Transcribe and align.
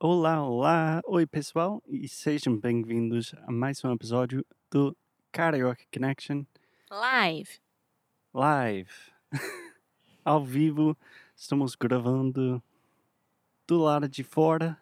Olá, 0.00 0.40
olá! 0.40 1.02
Oi, 1.06 1.26
pessoal, 1.26 1.82
e 1.88 2.06
sejam 2.06 2.56
bem-vindos 2.56 3.34
a 3.44 3.50
mais 3.50 3.82
um 3.84 3.92
episódio 3.92 4.46
do 4.70 4.96
Karaoke 5.32 5.88
Connection 5.92 6.44
Live. 6.88 7.58
Live. 8.32 8.92
Ao 10.24 10.44
vivo, 10.44 10.96
estamos 11.34 11.74
gravando 11.74 12.62
do 13.66 13.78
lado 13.78 14.08
de 14.08 14.22
fora. 14.22 14.80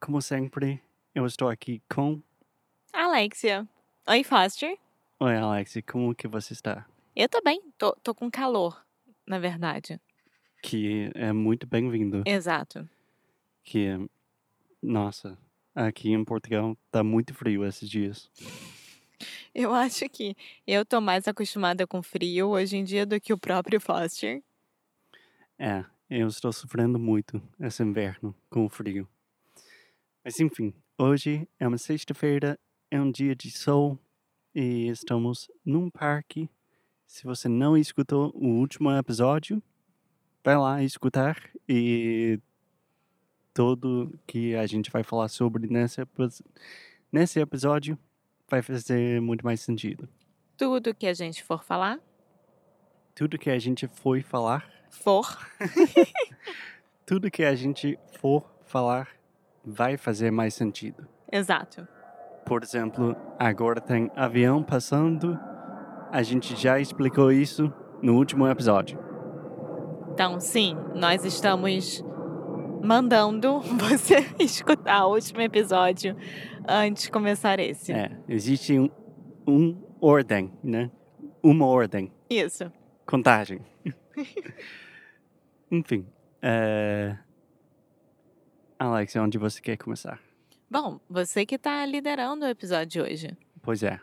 Como 0.00 0.20
sempre, 0.20 0.82
eu 1.14 1.24
estou 1.26 1.48
aqui 1.48 1.80
com. 1.88 2.20
Alexia. 2.92 3.68
Oi, 4.08 4.24
Foster. 4.24 4.76
Oi, 5.20 5.36
Alex, 5.36 5.76
como 5.88 6.12
que 6.12 6.26
você 6.26 6.54
está? 6.54 6.84
Eu 7.14 7.28
tô 7.28 7.40
bem, 7.40 7.62
tô, 7.78 7.92
tô 8.02 8.12
com 8.12 8.28
calor, 8.28 8.84
na 9.24 9.38
verdade. 9.38 10.00
Que 10.60 11.12
é 11.14 11.32
muito 11.32 11.68
bem-vindo. 11.68 12.24
Exato. 12.26 12.88
Que, 13.66 14.08
nossa, 14.80 15.36
aqui 15.74 16.12
em 16.12 16.24
Portugal 16.24 16.78
tá 16.88 17.02
muito 17.02 17.34
frio 17.34 17.66
esses 17.66 17.90
dias. 17.90 18.30
Eu 19.52 19.74
acho 19.74 20.08
que 20.08 20.36
eu 20.64 20.86
tô 20.86 21.00
mais 21.00 21.26
acostumada 21.26 21.84
com 21.84 22.00
frio 22.00 22.50
hoje 22.50 22.76
em 22.76 22.84
dia 22.84 23.04
do 23.04 23.20
que 23.20 23.32
o 23.32 23.38
próprio 23.38 23.80
Foster. 23.80 24.40
É, 25.58 25.84
eu 26.08 26.28
estou 26.28 26.52
sofrendo 26.52 26.96
muito 26.96 27.42
esse 27.58 27.82
inverno 27.82 28.32
com 28.48 28.64
o 28.64 28.68
frio. 28.68 29.08
Mas 30.24 30.38
enfim, 30.38 30.72
hoje 30.96 31.48
é 31.58 31.66
uma 31.66 31.78
sexta-feira, 31.78 32.56
é 32.88 33.00
um 33.00 33.10
dia 33.10 33.34
de 33.34 33.50
sol 33.50 33.98
e 34.54 34.86
estamos 34.88 35.50
num 35.64 35.90
parque. 35.90 36.48
Se 37.04 37.24
você 37.24 37.48
não 37.48 37.76
escutou 37.76 38.30
o 38.32 38.46
último 38.46 38.92
episódio, 38.92 39.60
vai 40.44 40.56
lá 40.56 40.84
escutar 40.84 41.50
e 41.68 42.38
tudo 43.56 44.12
que 44.26 44.54
a 44.54 44.66
gente 44.66 44.90
vai 44.90 45.02
falar 45.02 45.28
sobre 45.28 45.66
nesse, 45.66 46.02
nesse 47.10 47.40
episódio 47.40 47.98
vai 48.46 48.60
fazer 48.60 49.18
muito 49.22 49.46
mais 49.46 49.62
sentido. 49.62 50.06
Tudo 50.58 50.94
que 50.94 51.06
a 51.06 51.14
gente 51.14 51.42
for 51.42 51.64
falar, 51.64 51.98
Tudo 53.14 53.38
que 53.38 53.48
a 53.48 53.58
gente 53.58 53.88
foi 53.88 54.20
falar 54.20 54.70
for, 54.90 55.38
tudo 57.06 57.30
que 57.30 57.44
a 57.44 57.54
gente 57.54 57.98
for 58.20 58.44
falar 58.66 59.08
vai 59.64 59.96
fazer 59.96 60.30
mais 60.30 60.52
sentido. 60.52 61.08
exato. 61.32 61.88
Por 62.44 62.62
exemplo, 62.62 63.16
agora 63.38 63.80
tem 63.80 64.10
avião 64.14 64.62
passando. 64.62 65.36
A 66.12 66.22
gente 66.22 66.54
já 66.54 66.78
explicou 66.78 67.32
isso 67.32 67.72
no 68.02 68.16
último 68.16 68.46
episódio. 68.46 68.98
Então, 70.12 70.38
sim, 70.38 70.76
nós 70.94 71.24
estamos 71.24 72.04
mandando 72.86 73.60
você 73.76 74.20
escutar 74.38 75.06
o 75.06 75.14
último 75.14 75.40
episódio 75.40 76.16
antes 76.66 77.04
de 77.04 77.10
começar 77.10 77.58
esse. 77.58 77.92
É, 77.92 78.16
existe 78.28 78.78
um, 78.78 78.88
um 79.46 79.82
ordem, 80.00 80.52
né? 80.62 80.90
Uma 81.42 81.66
ordem, 81.66 82.12
Isso. 82.30 82.72
contagem. 83.04 83.60
Enfim, 85.70 86.06
é... 86.40 87.16
Alex, 88.78 89.16
onde 89.16 89.38
você 89.38 89.60
quer 89.60 89.76
começar? 89.76 90.20
Bom, 90.70 91.00
você 91.08 91.46
que 91.46 91.58
tá 91.58 91.84
liderando 91.86 92.44
o 92.44 92.48
episódio 92.48 92.86
de 92.86 93.00
hoje. 93.00 93.36
Pois 93.62 93.82
é. 93.82 94.00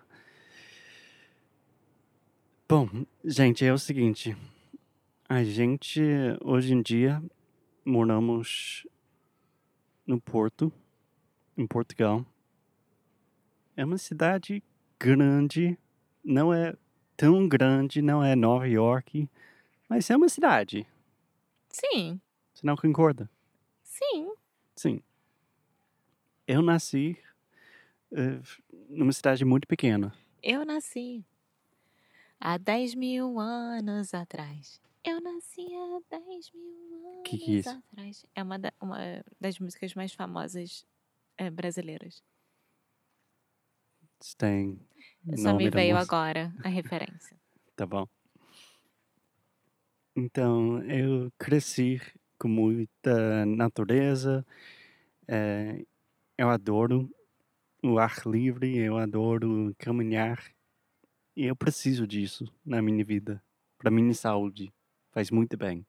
Bom, 2.67 2.89
gente, 3.23 3.65
é 3.65 3.71
o 3.71 3.77
seguinte. 3.77 4.35
A 5.27 5.43
gente, 5.43 6.01
hoje 6.43 6.73
em 6.73 6.81
dia, 6.81 7.21
moramos 7.85 8.87
no 10.05 10.19
Porto, 10.19 10.71
em 11.57 11.67
Portugal. 11.67 12.25
É 13.75 13.83
uma 13.83 13.97
cidade 13.97 14.63
grande, 14.99 15.77
não 16.23 16.53
é 16.53 16.75
tão 17.17 17.47
grande, 17.47 18.01
não 18.01 18.23
é 18.23 18.35
Nova 18.35 18.67
York, 18.67 19.29
mas 19.89 20.09
é 20.09 20.15
uma 20.15 20.29
cidade. 20.29 20.87
Sim, 21.69 22.19
Você 22.53 22.65
não 22.65 22.75
concorda? 22.75 23.29
sim. 23.83 24.31
Sim. 24.75 25.01
Eu 26.47 26.61
nasci 26.61 27.17
eh, 28.11 28.39
numa 28.89 29.13
cidade 29.13 29.45
muito 29.45 29.67
pequena. 29.67 30.13
Eu 30.41 30.65
nasci 30.65 31.23
há 32.39 32.57
10 32.57 32.95
mil 32.95 33.39
anos 33.39 34.13
atrás. 34.13 34.81
Eu 35.03 35.19
nasci 35.21 35.61
há 35.75 35.99
10 36.09 36.51
mil 36.53 37.07
anos 37.07 37.23
Que 37.23 37.37
que 37.37 37.51
é 37.51 37.59
isso? 37.59 37.77
atrás. 37.77 38.25
É 38.35 38.43
uma, 38.43 38.57
da- 38.59 38.73
uma 38.81 39.23
das 39.39 39.59
músicas 39.59 39.93
mais 39.95 40.13
famosas 40.13 40.85
eh, 41.37 41.49
brasileiras. 41.51 42.23
Tem 44.37 44.79
Só 45.35 45.51
me 45.53 45.67
veio 45.69 45.95
agora 45.97 46.43
a 46.63 46.69
referência. 46.79 47.37
Tá 47.75 47.85
bom. 47.85 48.07
Então, 50.15 50.83
eu 50.83 51.31
cresci 51.37 51.99
com 52.39 52.47
muita 52.47 53.45
natureza. 53.45 54.45
eh, 55.27 55.85
eu 56.37 56.49
adoro 56.49 57.09
o 57.83 57.99
ar 57.99 58.15
livre, 58.27 58.77
eu 58.77 58.97
adoro 58.97 59.73
caminhar. 59.79 60.53
E 61.35 61.45
eu 61.45 61.55
preciso 61.55 62.07
disso 62.07 62.45
na 62.65 62.81
minha 62.81 63.05
vida, 63.05 63.43
para 63.77 63.91
minha 63.91 64.13
saúde. 64.13 64.73
Faz 65.13 65.29
muito 65.29 65.55
bem. 65.55 65.85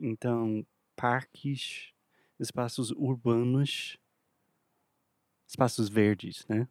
Então, 0.00 0.64
parques, 0.94 1.92
espaços 2.38 2.92
urbanos, 2.92 3.98
espaços 5.46 5.88
verdes, 5.88 6.46
né? 6.48 6.68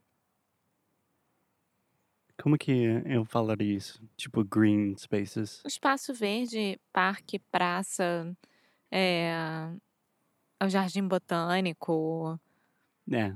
Como 2.42 2.58
que 2.58 2.72
eu 3.06 3.26
falaria 3.26 3.76
isso? 3.76 4.02
Tipo 4.16 4.46
green 4.46 4.96
spaces. 4.96 5.62
Espaço 5.66 6.14
verde, 6.14 6.80
parque, 6.94 7.40
praça, 7.40 8.34
é, 8.92 9.70
o 10.64 10.70
jardim 10.70 11.08
botânico. 11.08 12.40
É. 13.12 13.34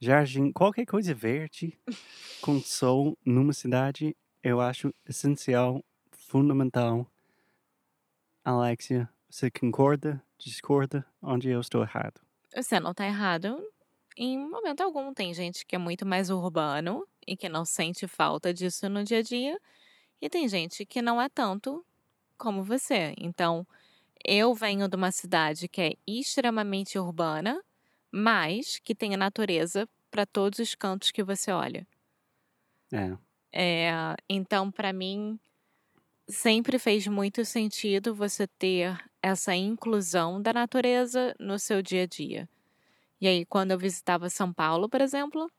Jardim, 0.00 0.52
qualquer 0.52 0.86
coisa 0.86 1.14
verde 1.14 1.78
com 2.42 2.60
sol 2.60 3.16
numa 3.24 3.52
cidade, 3.52 4.16
eu 4.42 4.60
acho 4.60 4.94
essencial, 5.08 5.84
fundamental. 6.12 7.06
Alexia, 8.46 9.08
você 9.28 9.50
concorda, 9.50 10.22
discorda, 10.38 11.04
onde 11.20 11.48
eu 11.48 11.60
estou 11.60 11.82
errado? 11.82 12.20
Você 12.54 12.78
não 12.78 12.94
tá 12.94 13.04
errado 13.04 13.60
em 14.16 14.38
momento 14.38 14.82
algum. 14.82 15.12
Tem 15.12 15.34
gente 15.34 15.66
que 15.66 15.74
é 15.74 15.78
muito 15.78 16.06
mais 16.06 16.30
urbano 16.30 17.04
e 17.26 17.36
que 17.36 17.48
não 17.48 17.64
sente 17.64 18.06
falta 18.06 18.54
disso 18.54 18.88
no 18.88 19.02
dia 19.02 19.18
a 19.18 19.22
dia. 19.22 19.58
E 20.20 20.30
tem 20.30 20.48
gente 20.48 20.86
que 20.86 21.02
não 21.02 21.20
é 21.20 21.28
tanto 21.28 21.84
como 22.38 22.64
você. 22.64 23.14
Então, 23.18 23.66
eu 24.24 24.54
venho 24.54 24.88
de 24.88 24.96
uma 24.96 25.12
cidade 25.12 25.68
que 25.68 25.80
é 25.82 25.94
extremamente 26.06 26.98
urbana, 26.98 27.62
mas 28.12 28.78
que 28.78 28.94
tem 28.94 29.14
a 29.14 29.18
natureza 29.18 29.88
para 30.10 30.26
todos 30.26 30.60
os 30.60 30.74
cantos 30.74 31.10
que 31.10 31.24
você 31.24 31.52
olha. 31.52 31.86
É, 32.92 33.16
É, 33.52 33.90
então, 34.28 34.70
para 34.70 34.92
mim, 34.92 35.38
sempre 36.28 36.78
fez 36.78 37.06
muito 37.06 37.44
sentido 37.44 38.14
você 38.14 38.46
ter 38.46 38.98
essa 39.22 39.54
inclusão 39.54 40.40
da 40.40 40.52
natureza 40.52 41.34
no 41.38 41.58
seu 41.58 41.82
dia 41.82 42.02
a 42.02 42.06
dia. 42.06 42.48
E 43.20 43.26
aí, 43.26 43.46
quando 43.46 43.70
eu 43.70 43.78
visitava 43.78 44.28
São 44.28 44.52
Paulo, 44.52 44.88
por 44.88 45.00
exemplo, 45.00 45.50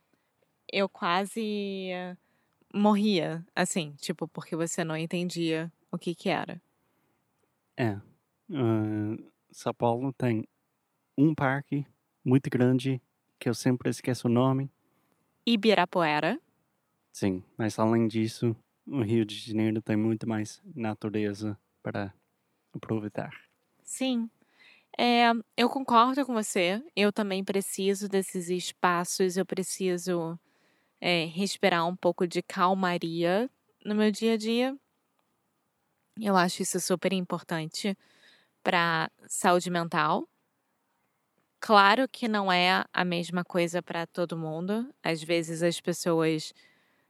eu 0.72 0.88
quase 0.88 1.90
morria, 2.74 3.46
assim, 3.56 3.94
tipo, 3.98 4.28
porque 4.28 4.56
você 4.56 4.84
não 4.84 4.96
entendia 4.96 5.72
o 5.92 5.98
que 5.98 6.14
que 6.14 6.30
era. 6.30 6.62
É. 7.76 8.00
ah, 8.54 9.18
São 9.52 9.74
Paulo 9.74 10.14
tem 10.14 10.48
um 11.18 11.34
parque 11.34 11.86
muito 12.24 12.50
grande 12.50 13.02
que 13.40 13.50
eu 13.50 13.54
sempre 13.54 13.90
esqueço 13.90 14.28
o 14.28 14.32
nome. 14.32 14.70
Ibirapuera. 15.46 16.40
Sim, 17.12 17.44
mas 17.58 17.80
além 17.80 18.08
disso, 18.08 18.56
o 18.88 19.02
Rio 19.02 19.26
de 19.26 19.36
Janeiro 19.36 19.82
tem 19.82 19.96
muito 19.96 20.28
mais 20.28 20.62
natureza 20.74 21.58
para 21.84 22.14
aproveitar. 22.74 23.32
Sim. 23.84 24.30
É, 24.98 25.32
eu 25.56 25.70
concordo 25.70 26.26
com 26.26 26.34
você. 26.34 26.82
Eu 26.96 27.12
também 27.12 27.44
preciso 27.44 28.08
desses 28.08 28.50
espaços. 28.50 29.38
Eu 29.38 29.46
preciso 29.46 30.40
é, 31.00 31.26
respirar 31.26 31.88
um 31.88 31.96
pouco 31.96 32.28
de 32.28 32.42
calmaria 32.42 33.50
no 33.86 33.94
meu 33.94 34.12
dia 34.12 34.34
a 34.34 34.38
dia. 34.38 34.76
Eu 36.20 36.36
acho 36.36 36.64
isso 36.64 36.80
super 36.80 37.14
importante 37.14 37.96
para 38.64 39.12
saúde 39.28 39.70
mental. 39.70 40.28
Claro 41.60 42.08
que 42.08 42.28
não 42.28 42.52
é 42.52 42.84
a 42.94 43.06
mesma 43.06 43.44
coisa 43.44 43.82
para 43.82 44.08
todo 44.08 44.38
mundo. 44.38 44.94
Às 45.04 45.24
vezes 45.24 45.62
as 45.62 45.80
pessoas 45.80 46.54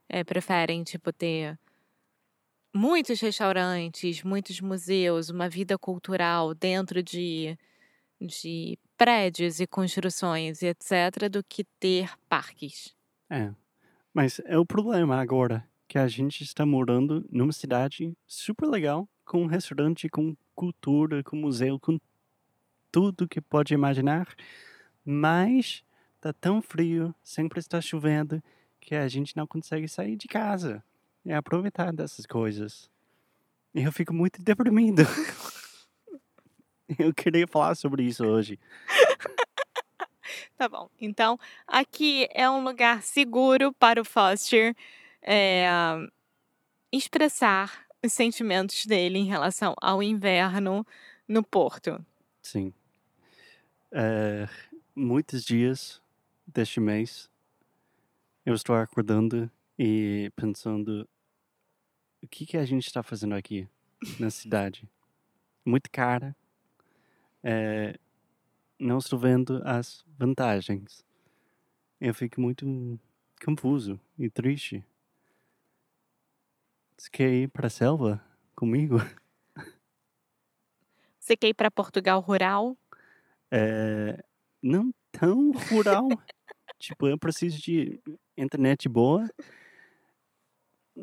é, 0.08 0.24
preferem, 0.24 0.82
tipo, 0.82 1.12
ter 1.12 1.58
muitos 2.78 3.20
restaurantes, 3.20 4.22
muitos 4.22 4.60
museus, 4.60 5.30
uma 5.30 5.48
vida 5.48 5.76
cultural 5.76 6.54
dentro 6.54 7.02
de, 7.02 7.58
de 8.20 8.78
prédios 8.96 9.58
e 9.58 9.66
construções 9.66 10.62
e 10.62 10.66
etc., 10.66 11.28
do 11.28 11.42
que 11.42 11.64
ter 11.80 12.08
parques. 12.28 12.94
É, 13.28 13.50
mas 14.14 14.40
é 14.44 14.56
o 14.56 14.64
problema 14.64 15.20
agora 15.20 15.68
que 15.88 15.98
a 15.98 16.06
gente 16.06 16.44
está 16.44 16.64
morando 16.64 17.26
numa 17.32 17.50
cidade 17.50 18.16
super 18.28 18.68
legal, 18.68 19.08
com 19.24 19.42
um 19.42 19.46
restaurante, 19.46 20.08
com 20.08 20.36
cultura, 20.54 21.24
com 21.24 21.34
museu, 21.34 21.80
com 21.80 21.98
tudo 22.92 23.26
que 23.26 23.40
pode 23.40 23.74
imaginar, 23.74 24.32
mas 25.04 25.82
tá 26.20 26.32
tão 26.32 26.62
frio, 26.62 27.12
sempre 27.24 27.58
está 27.58 27.80
chovendo, 27.80 28.40
que 28.80 28.94
a 28.94 29.08
gente 29.08 29.36
não 29.36 29.48
consegue 29.48 29.88
sair 29.88 30.14
de 30.14 30.28
casa 30.28 30.80
e 31.28 31.32
aproveitar 31.34 31.92
dessas 31.92 32.24
coisas. 32.24 32.90
E 33.74 33.82
eu 33.82 33.92
fico 33.92 34.14
muito 34.14 34.42
deprimido. 34.42 35.02
Eu 36.98 37.12
queria 37.12 37.46
falar 37.46 37.74
sobre 37.74 38.02
isso 38.02 38.24
hoje. 38.24 38.58
Tá 40.56 40.66
bom. 40.66 40.88
Então, 40.98 41.38
aqui 41.66 42.26
é 42.32 42.48
um 42.48 42.64
lugar 42.64 43.02
seguro 43.02 43.74
para 43.74 44.00
o 44.00 44.04
Foster 44.06 44.74
é, 45.20 45.68
expressar 46.90 47.86
os 48.02 48.12
sentimentos 48.12 48.86
dele 48.86 49.18
em 49.18 49.26
relação 49.26 49.74
ao 49.82 50.02
inverno 50.02 50.86
no 51.28 51.42
Porto. 51.42 52.02
Sim. 52.40 52.72
É, 53.92 54.48
muitos 54.96 55.44
dias 55.44 56.00
deste 56.46 56.80
mês 56.80 57.30
eu 58.46 58.54
estou 58.54 58.74
acordando 58.74 59.50
e 59.78 60.32
pensando 60.34 61.06
o 62.22 62.26
que, 62.26 62.46
que 62.46 62.56
a 62.56 62.64
gente 62.64 62.86
está 62.86 63.02
fazendo 63.02 63.34
aqui 63.34 63.68
na 64.18 64.30
cidade. 64.30 64.88
Muito 65.64 65.90
cara. 65.90 66.34
É, 67.42 67.98
não 68.78 68.98
estou 68.98 69.18
vendo 69.18 69.62
as 69.64 70.04
vantagens. 70.18 71.04
Eu 72.00 72.14
fico 72.14 72.40
muito 72.40 72.98
confuso 73.44 74.00
e 74.18 74.30
triste. 74.30 74.84
Você 76.96 77.10
quer 77.10 77.32
ir 77.32 77.48
para 77.48 77.66
a 77.68 77.70
selva 77.70 78.24
comigo? 78.54 78.96
Você 81.20 81.36
quer 81.36 81.48
ir 81.48 81.54
para 81.54 81.70
Portugal 81.70 82.20
rural? 82.20 82.76
É, 83.50 84.24
não 84.62 84.90
tão 85.12 85.52
rural. 85.52 86.08
tipo, 86.78 87.06
eu 87.06 87.18
preciso 87.18 87.60
de 87.60 88.00
internet 88.36 88.88
boa. 88.88 89.28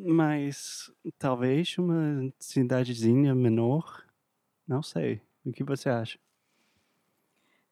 Mas 0.03 0.91
talvez 1.17 1.77
uma 1.77 2.31
cidadezinha 2.37 3.33
menor. 3.33 4.05
Não 4.67 4.83
sei. 4.83 5.21
O 5.45 5.51
que 5.51 5.63
você 5.63 5.89
acha? 5.89 6.19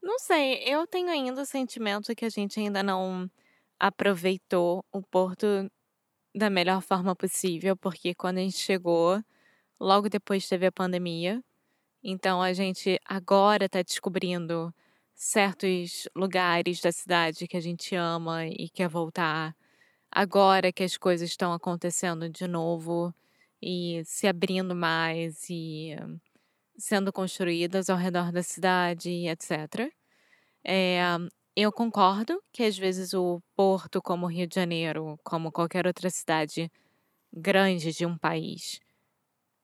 Não 0.02 0.20
sei, 0.20 0.64
eu 0.66 0.86
tenho 0.86 1.10
ainda 1.10 1.42
o 1.42 1.46
sentimento 1.46 2.14
que 2.16 2.26
a 2.26 2.30
gente 2.30 2.60
ainda 2.60 2.84
não 2.84 3.30
aproveitou 3.80 4.86
o 4.92 5.02
Porto 5.02 5.48
da 6.36 6.50
melhor 6.50 6.82
forma 6.82 7.16
possível, 7.16 7.76
porque 7.76 8.14
quando 8.14 8.38
a 8.38 8.42
gente 8.42 8.58
chegou, 8.58 9.22
logo 9.80 10.10
depois 10.10 10.48
teve 10.48 10.66
a 10.66 10.72
pandemia. 10.72 11.44
Então 12.04 12.42
a 12.42 12.54
gente 12.54 13.00
agora 13.06 13.66
está 13.66 13.82
descobrindo 13.82 14.74
certos 15.14 16.08
lugares 16.16 16.82
da 16.82 16.92
cidade 16.92 17.48
que 17.48 17.58
a 17.58 17.62
gente 17.62 17.96
ama 17.96 18.46
e 18.48 18.70
quer 18.70 18.90
voltar. 18.90 19.56
Agora 20.16 20.72
que 20.72 20.84
as 20.84 20.96
coisas 20.98 21.30
estão 21.30 21.54
acontecendo 21.54 22.30
de 22.30 22.48
novo 22.48 23.14
e 23.62 24.04
se 24.06 24.28
abrindo 24.28 24.76
mais 24.76 25.50
e 25.50 25.96
sendo 26.78 27.12
construídas 27.12 27.90
ao 27.90 27.98
redor 27.98 28.32
da 28.32 28.44
cidade, 28.44 29.10
etc. 29.28 29.92
É, 30.64 31.00
eu 31.56 31.72
concordo 31.72 32.42
que 32.52 32.64
às 32.64 32.78
vezes 32.78 33.14
o 33.14 33.42
Porto, 33.56 34.02
como 34.02 34.26
o 34.26 34.30
Rio 34.30 34.48
de 34.48 34.56
Janeiro, 34.56 35.20
como 35.24 35.52
qualquer 35.52 35.88
outra 35.88 36.10
cidade 36.10 36.72
grande 37.32 37.92
de 37.92 38.06
um 38.06 38.18
país, 38.18 38.80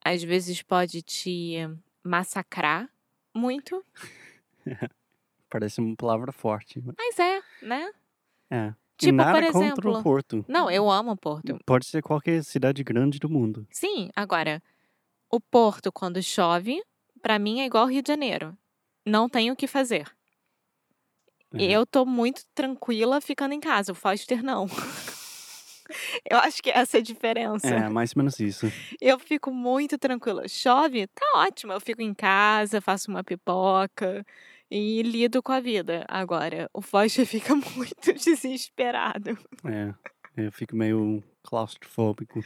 às 0.03 0.23
vezes 0.23 0.61
pode 0.63 1.01
te 1.03 1.57
massacrar 2.03 2.89
muito. 3.35 3.83
Parece 5.49 5.79
uma 5.81 5.95
palavra 5.95 6.31
forte. 6.31 6.79
mas- 6.81 6.95
Mas 6.97 7.19
é, 7.19 7.41
né? 7.61 7.91
É. 8.49 8.73
Tipo, 8.99 9.13
nada 9.13 9.41
por 9.41 9.51
contra 9.53 9.59
o 9.59 9.63
exemplo. 9.63 10.03
Porto. 10.03 10.45
Não, 10.47 10.69
eu 10.69 10.91
amo 10.91 11.11
o 11.11 11.17
Porto. 11.17 11.57
Pode 11.65 11.85
ser 11.85 12.01
qualquer 12.01 12.43
cidade 12.43 12.83
grande 12.83 13.17
do 13.17 13.29
mundo. 13.29 13.65
Sim, 13.71 14.09
agora, 14.13 14.61
o 15.31 15.39
Porto, 15.39 15.89
quando 15.89 16.21
chove, 16.21 16.83
pra 17.21 17.39
mim 17.39 17.61
é 17.61 17.65
igual 17.65 17.85
Rio 17.85 18.01
de 18.01 18.09
Janeiro. 18.09 18.57
Não 19.05 19.29
tem 19.29 19.51
o 19.51 19.55
que 19.55 19.67
fazer. 19.67 20.05
É. 21.53 21.63
Eu 21.63 21.85
tô 21.85 22.05
muito 22.05 22.43
tranquila 22.53 23.21
ficando 23.21 23.53
em 23.53 23.59
casa, 23.59 23.93
o 23.93 23.95
Foster 23.95 24.43
não. 24.43 24.67
Eu 26.29 26.37
acho 26.37 26.61
que 26.61 26.69
essa 26.69 26.97
é 26.97 26.99
a 26.99 27.03
diferença. 27.03 27.67
É, 27.67 27.89
mais 27.89 28.11
ou 28.11 28.19
menos 28.19 28.39
isso. 28.39 28.71
Eu 29.01 29.17
fico 29.17 29.51
muito 29.51 29.97
tranquila. 29.97 30.47
Chove, 30.47 31.07
tá 31.07 31.25
ótimo. 31.37 31.73
Eu 31.73 31.81
fico 31.81 31.99
em 31.99 32.13
casa, 32.13 32.79
faço 32.79 33.09
uma 33.09 33.23
pipoca 33.23 34.23
e 34.71 35.01
lido 35.01 35.41
com 35.41 35.51
a 35.51 35.59
vida. 35.59 36.05
Agora, 36.07 36.69
o 36.73 36.81
Foster 36.81 37.25
fica 37.27 37.55
muito 37.55 38.13
desesperado. 38.13 39.31
É. 39.65 39.93
Eu 40.37 40.51
fico 40.51 40.75
meio 40.75 41.23
claustrofóbico. 41.43 42.39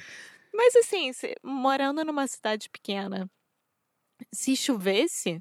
Mas 0.54 0.76
assim, 0.76 1.12
se- 1.14 1.36
morando 1.44 2.04
numa 2.04 2.28
cidade 2.28 2.70
pequena, 2.70 3.30
se 4.34 4.56
chovesse, 4.56 5.40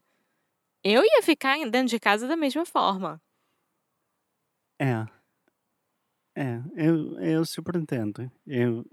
eu 0.85 1.03
ia 1.05 1.23
ficar 1.23 1.59
dentro 1.71 1.89
de 1.89 2.01
casa 2.01 2.27
da 2.27 2.37
mesma 2.37 2.67
forma. 2.67 3.21
É. 4.81 5.07
É, 6.37 6.61
eu, 6.75 7.19
eu 7.21 7.45
super 7.45 7.77
entendo. 7.77 8.31
Eu, 8.47 8.85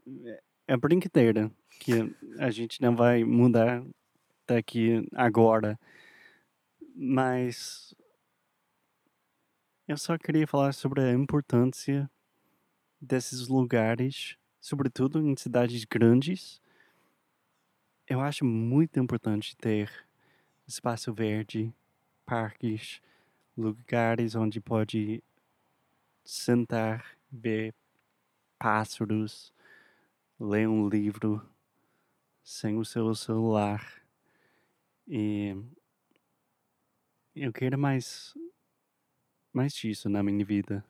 é 0.68 0.76
brincadeira 0.76 1.50
que 1.80 1.94
a 2.38 2.52
gente 2.52 2.82
não 2.82 2.96
vai 2.96 3.24
mudar 3.24 3.82
daqui 4.48 5.06
agora. 5.16 5.80
Mas 6.96 7.96
eu 9.88 9.98
só 9.98 10.18
queria 10.18 10.48
falar 10.48 10.74
sobre 10.74 11.02
a 11.02 11.12
importância 11.12 12.10
desses 13.02 13.48
lugares, 13.48 14.38
sobretudo 14.62 15.22
em 15.22 15.36
cidades 15.38 15.86
grandes. 15.86 16.62
Eu 18.08 18.20
acho 18.22 18.44
muito 18.44 19.00
importante 19.00 19.56
ter 19.56 19.92
espaço 20.68 21.14
verde, 21.14 21.74
parques, 22.26 23.02
lugares 23.58 24.36
onde 24.36 24.62
pode 24.62 25.24
sentar, 26.24 27.18
ver 27.32 27.74
pássaros, 28.60 29.54
ler 30.40 30.68
um 30.70 30.90
livro 30.90 31.42
sem 32.44 32.78
o 32.78 32.86
seu 32.86 33.16
celular. 33.16 34.04
E 35.08 35.56
eu 37.36 37.54
quero 37.54 37.78
mais 37.78 38.34
mais 39.54 39.74
disso 39.74 40.10
na 40.10 40.22
minha 40.22 40.46
vida. 40.46 40.84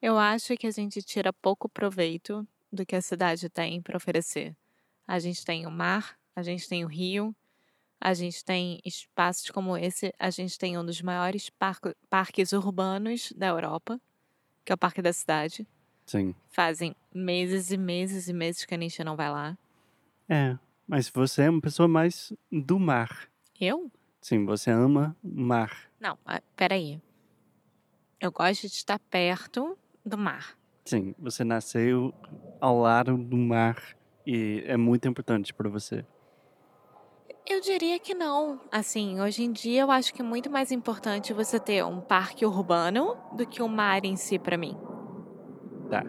Eu 0.00 0.16
acho 0.16 0.56
que 0.56 0.66
a 0.66 0.70
gente 0.70 1.02
tira 1.02 1.32
pouco 1.32 1.68
proveito 1.68 2.46
do 2.72 2.86
que 2.86 2.96
a 2.96 3.02
cidade 3.02 3.48
tem 3.48 3.82
para 3.82 3.96
oferecer. 3.96 4.56
A 5.06 5.18
gente 5.18 5.44
tem 5.44 5.66
o 5.66 5.70
mar, 5.70 6.18
a 6.34 6.42
gente 6.42 6.68
tem 6.68 6.84
o 6.84 6.88
rio, 6.88 7.34
a 8.00 8.14
gente 8.14 8.44
tem 8.44 8.80
espaços 8.84 9.50
como 9.50 9.76
esse, 9.76 10.12
a 10.18 10.30
gente 10.30 10.58
tem 10.58 10.78
um 10.78 10.84
dos 10.84 11.02
maiores 11.02 11.50
parques 12.08 12.52
urbanos 12.52 13.32
da 13.36 13.48
Europa, 13.48 14.00
que 14.64 14.72
é 14.72 14.74
o 14.74 14.78
Parque 14.78 15.02
da 15.02 15.12
Cidade. 15.12 15.66
Sim. 16.06 16.34
Fazem 16.48 16.94
meses 17.12 17.70
e 17.70 17.76
meses 17.76 18.28
e 18.28 18.32
meses 18.32 18.64
que 18.64 18.74
a 18.74 18.78
gente 18.78 19.02
não 19.02 19.16
vai 19.16 19.30
lá. 19.30 19.58
É, 20.28 20.56
mas 20.86 21.08
você 21.08 21.42
é 21.42 21.50
uma 21.50 21.60
pessoa 21.60 21.88
mais 21.88 22.32
do 22.50 22.78
mar. 22.78 23.28
Eu? 23.60 23.90
Sim, 24.20 24.44
você 24.44 24.70
ama 24.70 25.16
o 25.22 25.40
mar. 25.40 25.90
Não, 26.00 26.18
peraí. 26.56 27.00
Eu 28.20 28.32
gosto 28.32 28.62
de 28.62 28.74
estar 28.74 28.98
perto 28.98 29.78
do 30.04 30.18
mar. 30.18 30.58
Sim, 30.84 31.14
você 31.18 31.44
nasceu 31.44 32.12
ao 32.60 32.78
lado 32.80 33.16
do 33.16 33.36
mar 33.36 33.76
e 34.26 34.62
é 34.66 34.76
muito 34.76 35.06
importante 35.06 35.54
para 35.54 35.68
você. 35.68 36.04
Eu 37.46 37.60
diria 37.60 37.98
que 37.98 38.12
não. 38.14 38.60
Assim, 38.70 39.20
hoje 39.20 39.42
em 39.42 39.52
dia 39.52 39.82
eu 39.82 39.90
acho 39.90 40.12
que 40.12 40.20
é 40.20 40.24
muito 40.24 40.50
mais 40.50 40.70
importante 40.70 41.32
você 41.32 41.58
ter 41.58 41.84
um 41.84 42.00
parque 42.00 42.44
urbano 42.44 43.16
do 43.32 43.46
que 43.46 43.62
o 43.62 43.68
mar 43.68 44.04
em 44.04 44.16
si 44.16 44.38
pra 44.38 44.58
mim. 44.58 44.76
Tá. 45.88 46.04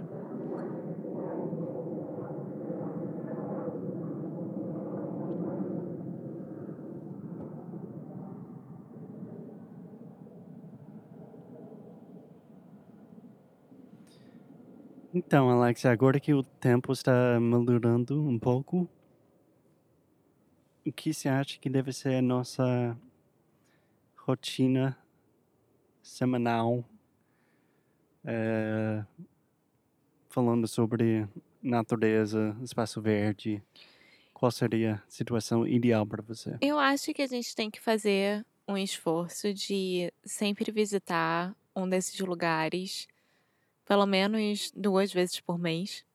Então, 15.11 15.49
Alex, 15.49 15.85
agora 15.85 16.19
que 16.19 16.35
o 16.35 16.43
tempo 16.43 16.91
está 16.93 17.39
melhorando 17.39 18.21
um 18.27 18.37
pouco, 18.37 18.87
o 20.85 20.91
que 20.91 21.11
você 21.11 21.27
acha 21.27 21.57
que 21.59 21.67
deve 21.67 21.91
ser 21.91 22.15
a 22.15 22.21
nossa 22.21 22.95
rotina 24.15 24.95
semanal 26.03 26.85
eh, 28.23 29.03
falando 30.29 30.67
sobre 30.67 31.27
natureza, 31.59 32.55
espaço 32.61 33.01
verde? 33.01 33.63
Qual 34.31 34.51
seria 34.51 35.03
a 35.07 35.09
situação 35.09 35.65
ideal 35.65 36.05
para 36.05 36.21
você? 36.21 36.55
Eu 36.61 36.77
acho 36.77 37.15
que 37.15 37.23
a 37.23 37.27
gente 37.27 37.55
tem 37.55 37.71
que 37.71 37.81
fazer 37.81 38.45
um 38.67 38.77
esforço 38.77 39.51
de 39.55 40.13
sempre 40.23 40.71
visitar 40.71 41.55
um 41.75 41.89
desses 41.89 42.19
lugares, 42.19 43.07
pelo 43.89 44.05
menos 44.05 44.71
duas 44.75 45.11
vezes 45.11 45.39
por 45.39 45.57
mês. 45.57 46.05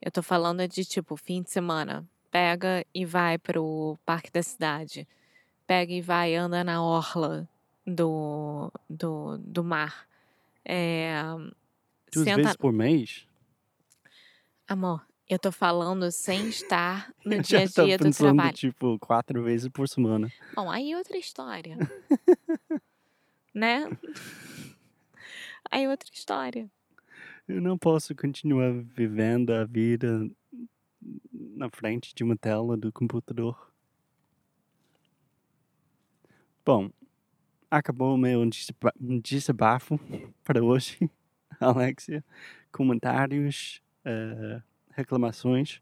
Eu 0.00 0.10
tô 0.10 0.22
falando 0.22 0.66
de 0.66 0.82
tipo 0.82 1.14
fim 1.14 1.42
de 1.42 1.50
semana. 1.50 2.08
Pega 2.30 2.86
e 2.94 3.04
vai 3.04 3.36
pro 3.36 3.98
parque 4.06 4.32
da 4.32 4.42
cidade. 4.42 5.06
Pega 5.66 5.92
e 5.92 6.00
vai, 6.00 6.34
anda 6.34 6.64
na 6.64 6.82
orla 6.82 7.46
do, 7.86 8.72
do, 8.88 9.36
do 9.36 9.62
mar. 9.62 10.08
É, 10.64 11.12
Duas 12.10 12.24
senta. 12.24 12.36
vezes 12.36 12.56
por 12.56 12.72
mês? 12.72 13.28
Amor, 14.66 15.06
eu 15.28 15.38
tô 15.38 15.52
falando 15.52 16.10
sem 16.10 16.48
estar 16.48 17.12
no 17.26 17.38
dia 17.44 17.60
a 17.60 17.64
dia 17.66 17.98
do 17.98 18.10
trabalho. 18.10 18.54
tipo, 18.54 18.98
quatro 18.98 19.42
vezes 19.42 19.68
por 19.68 19.86
semana. 19.86 20.32
Bom, 20.56 20.70
aí 20.70 20.96
outra 20.96 21.18
história. 21.18 21.76
né? 23.54 23.86
Aí 25.72 25.88
outra 25.88 26.10
história. 26.12 26.70
Eu 27.48 27.62
não 27.62 27.78
posso 27.78 28.14
continuar 28.14 28.70
vivendo 28.84 29.50
a 29.54 29.64
vida 29.64 30.30
na 31.32 31.70
frente 31.70 32.14
de 32.14 32.22
uma 32.22 32.36
tela 32.36 32.76
do 32.76 32.92
computador. 32.92 33.72
Bom, 36.62 36.90
acabou 37.70 38.14
o 38.14 38.18
meu 38.18 38.44
desaba- 38.44 38.92
desabafo 39.00 39.98
para 40.44 40.62
hoje, 40.62 40.98
Alexia. 41.58 42.22
Comentários, 42.70 43.80
eh, 44.04 44.60
reclamações. 44.90 45.80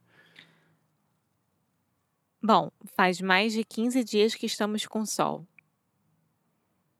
Bom, 2.40 2.70
faz 2.96 3.20
mais 3.20 3.52
de 3.52 3.64
15 3.64 4.04
dias 4.04 4.36
que 4.36 4.46
estamos 4.46 4.86
com 4.86 5.04
sol. 5.04 5.44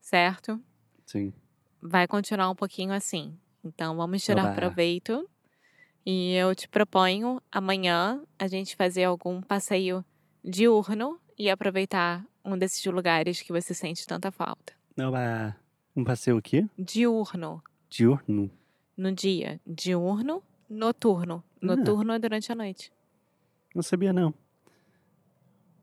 Certo? 0.01 0.61
Sim, 1.05 1.33
Vai 1.81 2.07
continuar 2.07 2.49
um 2.49 2.55
pouquinho 2.55 2.93
assim. 2.93 3.37
Então 3.63 3.95
vamos 3.95 4.21
Então 4.23 4.35
tirar 4.35 4.47
vai. 4.49 4.55
proveito. 4.55 5.27
E 6.05 6.33
eu 6.33 6.53
te 6.55 6.67
proponho 6.67 7.41
amanhã 7.51 8.21
a 8.39 8.47
gente 8.47 8.75
fazer 8.75 9.03
algum 9.03 9.41
passeio 9.41 10.03
diurno 10.43 11.19
e 11.37 11.49
aproveitar 11.49 12.25
um 12.43 12.57
desses 12.57 12.83
lugares 12.85 13.41
que 13.41 13.51
você 13.51 13.73
sente 13.73 14.05
tanta 14.07 14.31
falta. 14.31 14.73
não 14.97 15.15
é 15.15 15.55
um 15.95 16.03
passeio 16.03 16.37
aqui? 16.37 16.67
Diurno, 16.77 17.61
Diurno. 17.89 18.49
no 18.97 19.11
dia. 19.11 19.59
Diurno, 19.67 20.41
noturno. 20.69 21.43
Ah. 21.61 21.65
Noturno 21.67 22.13
é 22.13 22.19
durante 22.19 22.51
a 22.51 22.55
noite. 22.55 22.91
Não 23.75 23.83
sabia 23.83 24.11
não. 24.11 24.33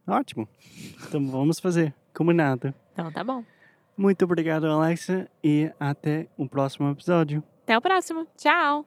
Ótimo. 0.06 0.48
Então 1.06 1.24
vamos 1.30 1.60
fazer. 1.60 1.94
Combinado. 2.14 2.74
Então 2.92 3.12
tá 3.12 3.22
bom. 3.22 3.44
Muito 3.98 4.24
obrigado, 4.24 4.68
Alexa, 4.68 5.28
e 5.42 5.72
até 5.80 6.28
o 6.36 6.48
próximo 6.48 6.88
episódio. 6.88 7.42
Até 7.64 7.76
o 7.76 7.80
próximo. 7.80 8.28
Tchau! 8.36 8.86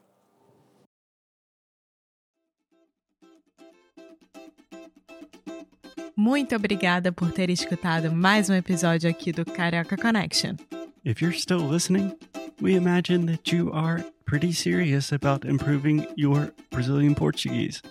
Muito 6.16 6.56
obrigada 6.56 7.12
por 7.12 7.32
ter 7.34 7.50
escutado 7.50 8.10
mais 8.10 8.50
um 8.50 8.54
episódio 8.54 9.10
aqui 9.10 9.34
do 9.34 9.44
Carioca 9.44 9.98
Connection. 9.98 10.56
If 11.04 11.22
you're 11.22 11.38
still 11.38 11.68
listening, 11.68 12.18
we 12.62 12.76
imagine 12.76 13.26
that 13.26 13.54
you 13.54 13.70
are 13.74 14.06
pretty 14.24 14.54
serious 14.54 15.12
about 15.12 15.46
improving 15.46 16.08
your 16.16 16.54
Brazilian 16.70 17.16
Portuguese. 17.16 17.82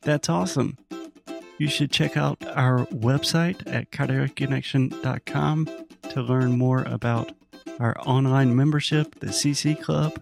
That's 0.00 0.30
awesome. 0.30 0.78
You 1.58 1.68
should 1.68 1.90
check 1.90 2.16
out 2.16 2.38
our 2.56 2.86
website 2.86 3.66
at 3.66 3.90
cariocaconnection.com 3.90 5.66
to 6.10 6.22
learn 6.22 6.58
more 6.58 6.82
about 6.82 7.32
our 7.78 7.96
online 8.06 8.54
membership, 8.54 9.18
the 9.20 9.28
CC 9.28 9.80
Club. 9.80 10.20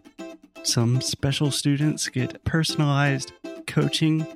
Some 0.63 1.01
special 1.01 1.51
students 1.51 2.09
get 2.09 2.45
personalized 2.45 3.33
coaching 3.67 4.27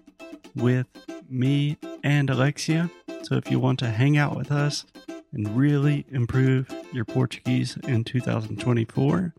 with 0.55 0.87
me 1.29 1.79
and 2.03 2.31
Alexia. 2.31 2.91
So 3.23 3.37
if 3.37 3.51
you 3.51 3.59
want 3.59 3.79
to 3.81 3.91
hang 3.91 4.17
out 4.17 4.37
with 4.37 4.51
us 4.51 4.85
and 5.33 5.57
really 5.57 6.05
improve 6.11 6.69
your 6.93 7.05
Portuguese 7.05 7.77
in 7.87 8.05
2024, 8.05 9.33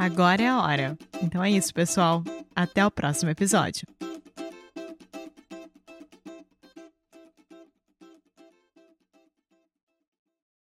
Agora 0.00 0.40
é 0.40 0.48
a 0.48 0.62
hora. 0.62 0.98
Então 1.22 1.44
é 1.44 1.50
isso, 1.50 1.74
pessoal. 1.74 2.24
Até 2.56 2.86
o 2.86 2.90
próximo 2.90 3.30
episódio. 3.30 3.86